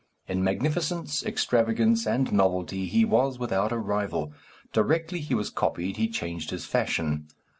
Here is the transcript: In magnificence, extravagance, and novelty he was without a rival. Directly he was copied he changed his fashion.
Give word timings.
In 0.27 0.43
magnificence, 0.43 1.23
extravagance, 1.27 2.07
and 2.07 2.33
novelty 2.33 2.87
he 2.87 3.05
was 3.05 3.37
without 3.37 3.71
a 3.71 3.77
rival. 3.77 4.33
Directly 4.73 5.19
he 5.19 5.35
was 5.35 5.51
copied 5.51 5.97
he 5.97 6.07
changed 6.07 6.49
his 6.49 6.65
fashion. 6.65 7.27